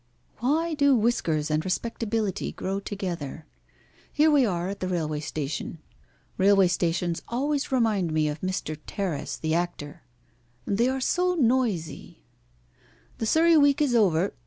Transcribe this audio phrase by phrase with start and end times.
[0.39, 3.45] Why do whiskers and respectability grow together?
[4.11, 5.77] Here we are at the railway station.
[6.39, 8.79] Railway stations always remind me of Mr.
[8.87, 10.01] Terriss, the actor.
[10.65, 12.23] They are so noisy.
[13.19, 14.33] The Surrey week is over.